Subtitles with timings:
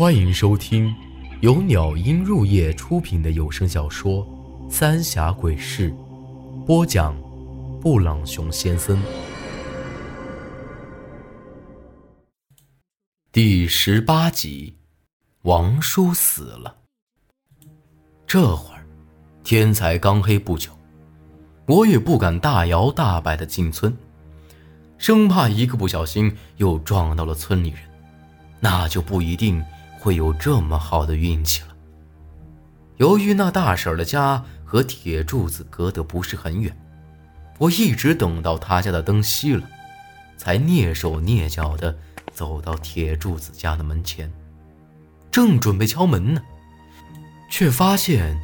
[0.00, 0.96] 欢迎收听
[1.42, 4.26] 由鸟音入夜出品的有声小说
[4.70, 5.92] 《三峡鬼事》，
[6.64, 7.14] 播讲：
[7.82, 8.98] 布朗熊先生。
[13.30, 14.74] 第十八集，
[15.42, 16.78] 王叔死了。
[18.26, 18.86] 这会儿
[19.44, 20.70] 天才刚黑不久，
[21.66, 23.94] 我也不敢大摇大摆的进村，
[24.96, 27.80] 生怕一个不小心又撞到了村里人，
[28.60, 29.62] 那就不一定。
[30.00, 31.68] 会有这么好的运气了。
[32.96, 36.74] 由于那大婶的家和铁柱子隔得不是很远，
[37.58, 39.68] 我一直等到他家的灯熄了，
[40.38, 41.94] 才蹑手蹑脚地
[42.32, 44.32] 走到铁柱子家的门前，
[45.30, 46.42] 正准备敲门呢，
[47.50, 48.40] 却发现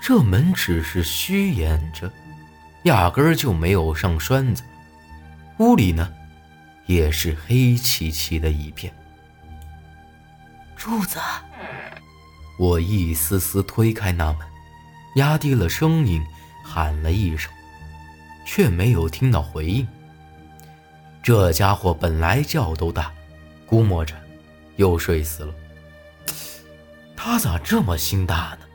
[0.00, 2.08] 这门只是虚掩着，
[2.84, 4.62] 压根儿就没有上栓子。
[5.58, 6.12] 屋里呢，
[6.86, 8.92] 也是黑漆漆的一片。
[10.84, 11.20] 柱子，
[12.58, 14.38] 我一丝丝推开那门，
[15.14, 16.20] 压低了声音
[16.64, 17.52] 喊了一声，
[18.44, 19.86] 却没有听到回应。
[21.22, 23.12] 这家伙本来觉都大，
[23.64, 24.16] 估摸着
[24.74, 25.54] 又睡死了。
[27.16, 28.66] 他咋这么心大呢？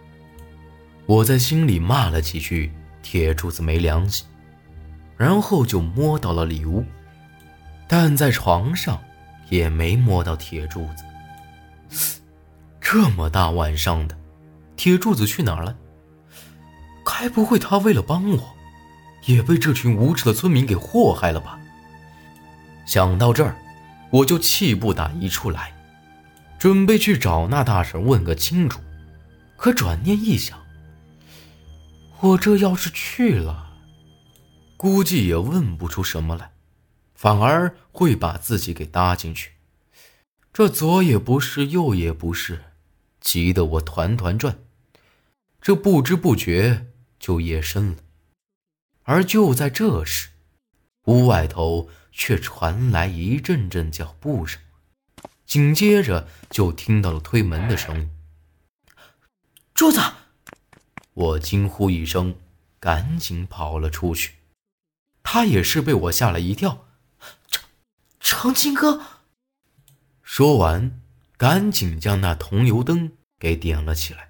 [1.08, 2.72] 我在心里骂了几句
[3.04, 4.26] “铁柱子没良心”，
[5.17, 6.86] 然后就摸到了里屋，
[7.86, 8.98] 但在床上
[9.50, 11.04] 也没摸到铁柱子。
[12.80, 14.18] 这么大晚上的，
[14.76, 15.76] 铁柱子去哪儿了？
[17.06, 18.56] 该不会他为了帮我，
[19.26, 21.60] 也被这群无耻的村民给祸害了吧？
[22.86, 23.56] 想到这儿，
[24.10, 25.74] 我就气不打一处来，
[26.58, 28.80] 准备去找那大婶问个清楚。
[29.58, 30.58] 可转念一想，
[32.20, 33.74] 我这要是去了，
[34.78, 36.52] 估计也问不出什么来，
[37.16, 39.52] 反而会把自己给搭进去。
[40.58, 42.64] 这左也不是，右也不是。
[43.22, 44.58] 急得我团团转，
[45.62, 46.88] 这不知不觉
[47.20, 47.98] 就夜深了。
[49.04, 50.30] 而就在这时，
[51.04, 54.60] 屋外头却传来一阵阵脚步声，
[55.46, 58.10] 紧接着就听到了推门的声音。
[59.76, 60.02] 柱子！
[61.14, 62.36] 我惊呼一声，
[62.80, 64.34] 赶紧跑了出去。
[65.22, 66.88] 他也是被我吓了一跳。
[67.52, 67.64] 长
[68.20, 69.17] 长青哥，
[70.30, 70.99] 说完。
[71.38, 74.30] 赶紧将那桐油灯给点了起来，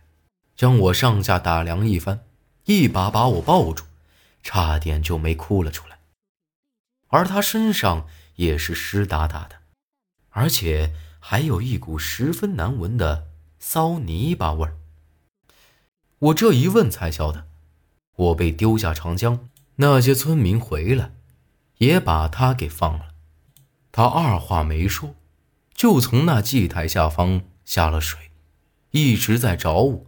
[0.58, 2.19] 将我上下打量一番，
[2.66, 3.85] 一把把我抱住，
[4.44, 6.00] 差点就没哭了出来。
[7.07, 8.06] 而他身上
[8.36, 9.56] 也是湿哒哒的，
[10.31, 14.75] 而且还有一股十分难闻的骚泥巴味儿。
[16.19, 17.47] 我这一问才晓得，
[18.18, 19.47] 我被丢下长江，
[19.78, 21.13] 那些村民回来，
[21.78, 23.13] 也把他给放了。
[23.94, 25.16] 他二话没说。
[25.78, 28.32] 就从那祭台下方下了水，
[28.90, 30.06] 一直在找我。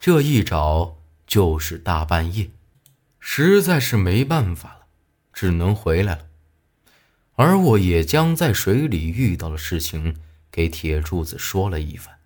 [0.00, 2.50] 这一找就是大半夜，
[3.20, 4.86] 实在是没办法了，
[5.30, 6.26] 只能回来了。
[7.34, 10.16] 而我也将在水里遇到的事情
[10.50, 12.16] 给铁柱子说了一番。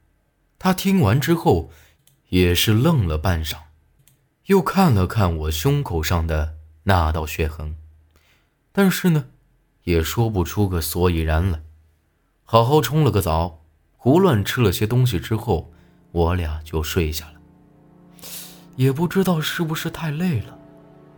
[0.56, 1.72] 他听完之后，
[2.28, 3.56] 也是愣了半晌，
[4.46, 7.74] 又看了看我胸口上的那道血痕，
[8.70, 9.26] 但是呢，
[9.82, 11.60] 也说不出个所以然来。
[12.50, 13.60] 好好冲了个澡，
[13.98, 15.70] 胡乱吃了些东西之后，
[16.12, 17.34] 我俩就睡下了。
[18.74, 20.58] 也不知道是不是太累了，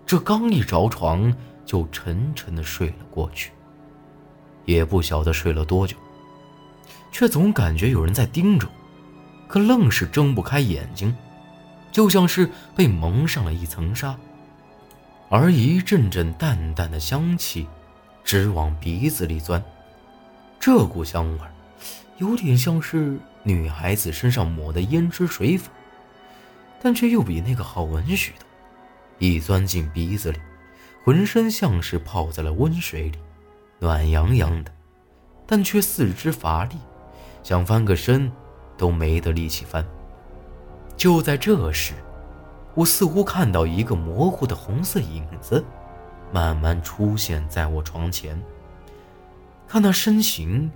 [0.04, 1.32] 这刚一着床
[1.64, 3.52] 就沉沉的睡了过去。
[4.64, 5.96] 也不晓得睡了多久，
[7.12, 8.66] 却总感觉有人在盯着，
[9.46, 11.16] 可愣是睁不开眼睛，
[11.92, 14.18] 就像是被蒙上了一层纱。
[15.28, 17.68] 而一阵阵淡淡的香气，
[18.24, 19.62] 直往鼻子里钻。
[20.60, 21.40] 这股香味，
[22.18, 25.70] 有点像是女孩子身上抹的胭脂水粉，
[26.82, 28.46] 但却又比那个好闻许多。
[29.18, 30.38] 一钻进鼻子里，
[31.02, 33.18] 浑身像是泡在了温水里，
[33.78, 34.70] 暖洋洋的，
[35.46, 36.76] 但却四肢乏力，
[37.42, 38.30] 想翻个身
[38.76, 39.82] 都没得力气翻。
[40.94, 41.94] 就在这时，
[42.74, 45.64] 我似乎看到一个模糊的红色影子，
[46.30, 48.38] 慢慢出现在我床前。
[49.70, 50.68] 看那身形，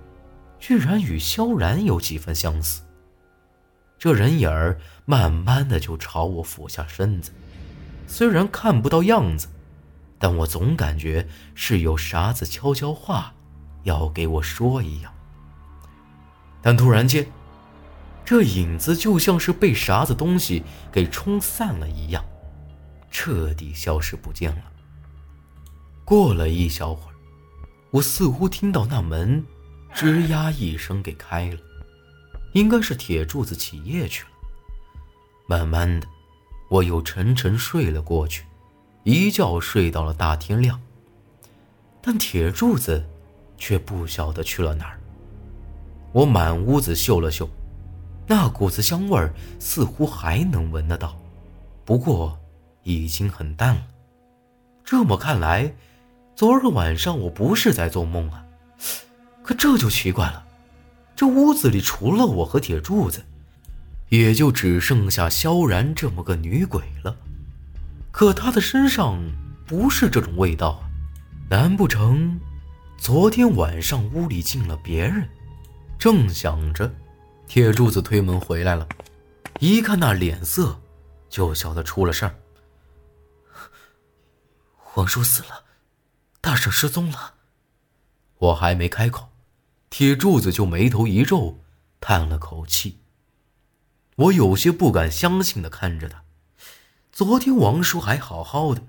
[0.57, 2.81] 居然与萧然有几分相似。
[3.99, 7.29] 这人影儿慢慢的就朝我俯下身子，
[8.07, 9.49] 虽然看不到样子，
[10.17, 13.33] 但我总感觉是有啥子悄悄话
[13.83, 15.13] 要给我说一样。
[16.61, 17.27] 但突然间，
[18.23, 22.23] 这影子就像是被啥子东西给冲散了一样，
[23.11, 24.63] 彻底消失不见了。
[26.05, 27.14] 过了一小会儿。
[27.91, 29.43] 我似乎听到那门
[29.93, 31.57] 吱呀一声给开了，
[32.53, 34.29] 应该是铁柱子起夜去了。
[35.47, 36.07] 慢慢的，
[36.69, 38.43] 我又沉沉睡了过去，
[39.03, 40.81] 一觉睡到了大天亮。
[42.01, 43.03] 但铁柱子
[43.57, 44.99] 却不晓得去了哪儿。
[46.11, 47.49] 我满屋子嗅了嗅，
[48.27, 51.17] 那股子香味儿似乎还能闻得到，
[51.83, 52.37] 不过
[52.83, 53.87] 已经很淡了。
[54.83, 55.73] 这么看来，
[56.35, 58.45] 昨儿晚上我不是在做梦啊。
[59.41, 60.43] 可这就奇怪了，
[61.15, 63.23] 这屋子里除了我和铁柱子，
[64.09, 67.15] 也就只剩下萧然这么个女鬼了。
[68.11, 69.17] 可她的身上
[69.65, 70.89] 不是这种味道啊，
[71.49, 72.39] 难不成
[72.97, 75.27] 昨天晚上屋里进了别人？
[75.97, 76.93] 正想着，
[77.47, 78.87] 铁柱子推门回来了，
[79.59, 80.77] 一看那脸色，
[81.29, 82.35] 就晓得出了事儿。
[84.75, 85.63] 皇叔死了，
[86.45, 87.33] 大婶失踪了。
[88.37, 89.29] 我还没开口。
[89.89, 91.57] 铁柱子就眉头一皱，
[91.99, 92.99] 叹了口气。
[94.15, 96.23] 我有些不敢相信的看着他。
[97.11, 98.83] 昨天王叔还好好的，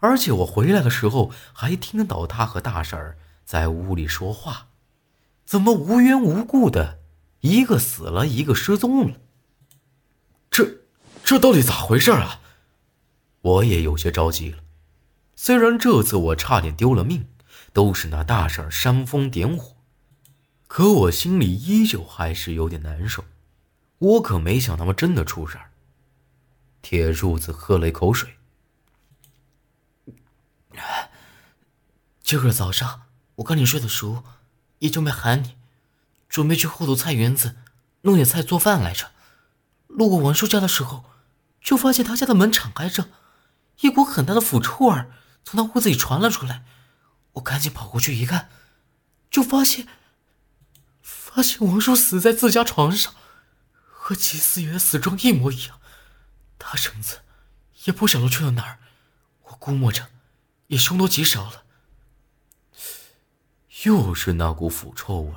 [0.00, 3.16] 而且我回来的时候还听到他和大婶
[3.46, 4.66] 在屋里说话，
[5.46, 6.98] 怎么无缘无故的，
[7.40, 9.16] 一个死了，一个失踪了？
[10.50, 10.80] 这，
[11.24, 12.42] 这到底咋回事啊？
[13.40, 14.58] 我也有些着急了。
[15.42, 17.26] 虽然这次我差点丢了命，
[17.72, 19.74] 都是那大婶煽风点火。
[20.68, 23.24] 可我心里依旧还是有点难受，
[23.96, 25.70] 我可没想他们真的出事儿。
[26.82, 28.36] 铁柱子喝了一口水。
[32.22, 33.04] 今儿个早上
[33.36, 34.22] 我看你睡得熟，
[34.80, 35.56] 也就没喊你，
[36.28, 37.56] 准备去后头菜园子
[38.02, 39.12] 弄点菜做饭来着。
[39.86, 41.04] 路过王叔家的时候，
[41.62, 43.08] 就发现他家的门敞开着，
[43.80, 45.06] 一股很大的腐臭味
[45.44, 46.64] 从他屋子里传了出来。
[47.32, 48.50] 我赶紧跑过去一看，
[49.30, 49.86] 就发现。
[51.00, 53.14] 发现王叔死在自家床上，
[53.84, 55.80] 和齐思远死状一模一样。
[56.58, 57.20] 他绳子
[57.84, 58.78] 也不晓得去了哪儿，
[59.44, 60.08] 我估摸着
[60.66, 61.62] 也凶多吉少了。
[63.84, 65.34] 又是那股腐臭味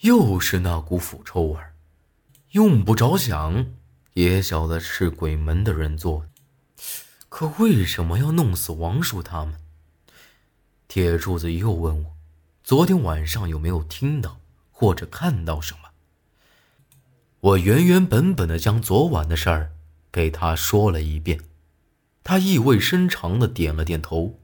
[0.00, 1.60] 又是那股腐臭味
[2.50, 3.72] 用不着想
[4.12, 6.28] 也晓得是鬼门的人做的。
[7.28, 9.54] 可为什么要弄死王叔他们？
[10.88, 12.16] 铁柱子又问我，
[12.64, 14.40] 昨天晚上有没有听到？
[14.70, 15.90] 或者看到什么？
[17.40, 19.72] 我原原本本的将昨晚的事儿
[20.10, 21.40] 给他说了一遍，
[22.24, 24.40] 他意味深长的点了点头，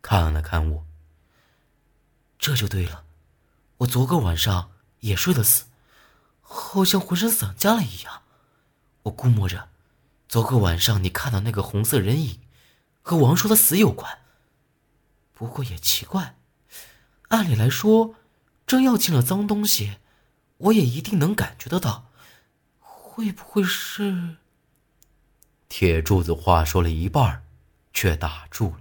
[0.00, 0.86] 看了看我。
[2.38, 3.04] 这就对了，
[3.78, 4.70] 我昨个晚上
[5.00, 5.64] 也睡得死，
[6.40, 8.22] 好像浑身散架了一样。
[9.02, 9.68] 我估摸着，
[10.28, 12.40] 昨个晚上你看到那个红色人影，
[13.00, 14.18] 和王叔的死有关。
[15.32, 16.36] 不过也奇怪，
[17.28, 18.14] 按理来说。
[18.66, 19.96] 真要进了脏东西，
[20.58, 22.10] 我也一定能感觉得到。
[22.80, 24.36] 会不会是？
[25.70, 27.44] 铁柱子话说了一半，
[27.94, 28.80] 却打住了。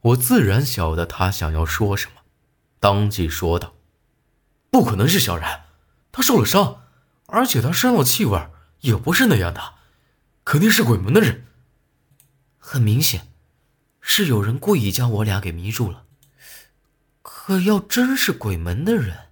[0.00, 2.22] 我自然晓得他想要说什么，
[2.80, 3.74] 当即说道
[4.72, 5.66] ：“不可能是小然，
[6.10, 6.82] 他受了伤，
[7.26, 8.44] 而且他身上的气味
[8.80, 9.74] 也不是那样的，
[10.50, 11.46] 肯定是鬼门的人。
[12.58, 13.28] 很明显，
[14.00, 16.06] 是有人故意将我俩给迷住了。”
[17.22, 19.28] 可要真是鬼门的人，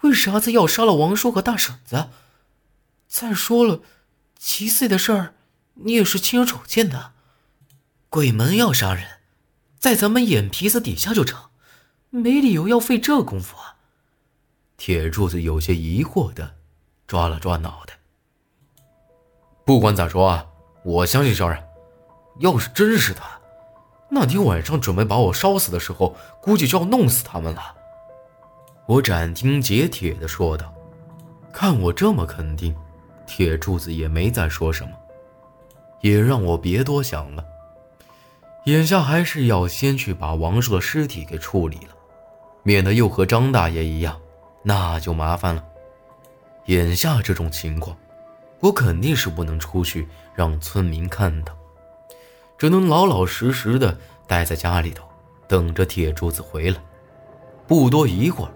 [0.00, 2.08] 为啥子要杀了王叔和大婶子？
[3.06, 3.82] 再说了，
[4.40, 5.34] 七岁的事儿，
[5.74, 7.12] 你也是亲眼瞅见的。
[8.08, 9.20] 鬼门要杀人，
[9.78, 11.50] 在咱们眼皮子底下就成，
[12.08, 13.76] 没理由要费这功夫啊。
[14.76, 16.56] 铁柱子有些疑惑的
[17.06, 17.99] 抓了抓脑袋。
[19.70, 20.44] 不管咋说啊，
[20.82, 21.64] 我相信小冉。
[22.40, 23.22] 要是真是他。
[24.08, 27.72] 那天晚上准备把我烧死的时候，估计就要弄死他们了。
[28.86, 30.74] 我斩钉截铁地说道。
[31.52, 32.74] 看我这么肯定，
[33.28, 34.90] 铁柱子也没再说什么，
[36.00, 37.44] 也让我别多想了。
[38.64, 41.94] 眼下还是要先去把王叔的尸体给处理了，
[42.64, 44.20] 免得又和张大爷一样，
[44.64, 45.64] 那就麻烦了。
[46.64, 47.96] 眼下这种情况，
[48.60, 51.56] 我肯定是不能出去让村民看到。
[52.58, 55.04] 只能老老实实的待在家里头，
[55.48, 56.76] 等着铁柱子回来。
[57.66, 58.52] 不多一会儿，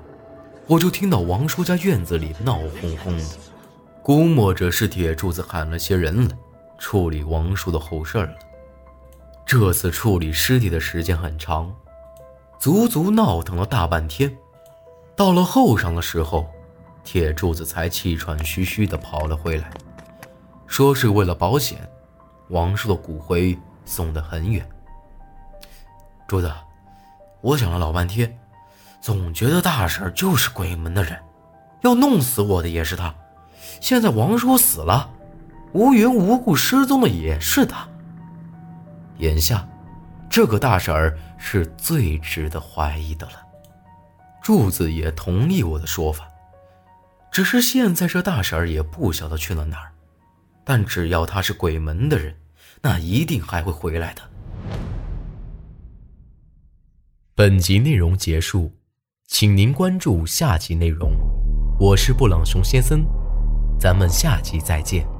[0.66, 3.24] 我就听到王叔家院子里闹哄哄的，
[4.02, 6.36] 估摸着是铁柱子喊了些人来
[6.78, 8.34] 处理王叔的后事了。
[9.46, 11.74] 这次处理尸体的时间很长，
[12.58, 14.36] 足足闹腾了大半天。
[15.16, 16.46] 到了后晌的时候，
[17.04, 19.70] 铁柱子才气喘吁吁地跑了回来，
[20.76, 21.88] 说是为了保险，
[22.48, 23.56] 王叔的骨灰。
[23.84, 24.68] 送得很远，
[26.26, 26.52] 柱子，
[27.42, 28.36] 我想了老半天，
[29.00, 31.16] 总觉得大婶就是鬼门的人，
[31.82, 33.14] 要弄死我的也是她，
[33.80, 35.08] 现在王叔死了，
[35.74, 37.86] 无缘无故失踪的也是他。
[39.18, 39.64] 眼下，
[40.28, 43.34] 这个大婶儿是最值得怀疑的了。
[44.42, 46.28] 柱子也同意我的说法，
[47.30, 49.93] 只是现在这大婶儿也不晓得去了哪儿。
[50.64, 52.34] 但只要他是鬼门的人，
[52.80, 54.22] 那一定还会回来的。
[57.34, 58.72] 本集内容结束，
[59.26, 61.12] 请您关注下集内容。
[61.78, 63.04] 我是布朗熊先生，
[63.78, 65.13] 咱们下集再见。